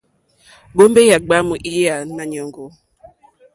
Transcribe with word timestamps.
Ŋgombe 0.73 1.01
yà 1.09 1.17
gbàamù 1.25 1.53
lyà 1.73 1.95
Nàanyòŋgò. 2.15 2.65